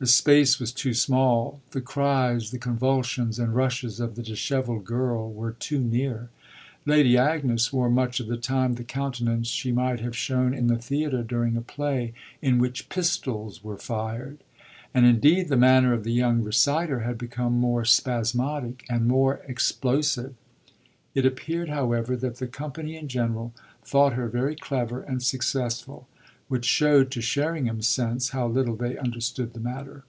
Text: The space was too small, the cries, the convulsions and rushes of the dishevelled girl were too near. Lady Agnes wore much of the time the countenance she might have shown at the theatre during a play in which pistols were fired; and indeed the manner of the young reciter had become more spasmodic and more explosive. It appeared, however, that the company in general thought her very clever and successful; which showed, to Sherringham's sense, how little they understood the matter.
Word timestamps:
The 0.00 0.08
space 0.08 0.58
was 0.58 0.70
too 0.72 0.92
small, 0.92 1.60
the 1.70 1.80
cries, 1.80 2.50
the 2.50 2.58
convulsions 2.58 3.38
and 3.38 3.54
rushes 3.54 4.00
of 4.00 4.16
the 4.16 4.22
dishevelled 4.22 4.84
girl 4.84 5.32
were 5.32 5.52
too 5.52 5.78
near. 5.78 6.28
Lady 6.84 7.16
Agnes 7.16 7.72
wore 7.72 7.88
much 7.88 8.20
of 8.20 8.26
the 8.26 8.36
time 8.36 8.74
the 8.74 8.84
countenance 8.84 9.46
she 9.48 9.72
might 9.72 10.00
have 10.00 10.14
shown 10.14 10.52
at 10.52 10.66
the 10.68 10.76
theatre 10.76 11.22
during 11.22 11.56
a 11.56 11.62
play 11.62 12.12
in 12.42 12.58
which 12.58 12.90
pistols 12.90 13.62
were 13.64 13.78
fired; 13.78 14.40
and 14.92 15.06
indeed 15.06 15.48
the 15.48 15.56
manner 15.56 15.94
of 15.94 16.04
the 16.04 16.12
young 16.12 16.42
reciter 16.42 17.00
had 17.00 17.16
become 17.16 17.54
more 17.54 17.86
spasmodic 17.86 18.84
and 18.90 19.06
more 19.06 19.40
explosive. 19.46 20.34
It 21.14 21.24
appeared, 21.24 21.70
however, 21.70 22.14
that 22.16 22.36
the 22.36 22.48
company 22.48 22.94
in 22.96 23.08
general 23.08 23.54
thought 23.82 24.14
her 24.14 24.28
very 24.28 24.56
clever 24.56 25.00
and 25.00 25.22
successful; 25.22 26.08
which 26.46 26.66
showed, 26.66 27.10
to 27.10 27.22
Sherringham's 27.22 27.88
sense, 27.88 28.28
how 28.28 28.46
little 28.46 28.76
they 28.76 28.98
understood 28.98 29.54
the 29.54 29.60
matter. 29.60 30.04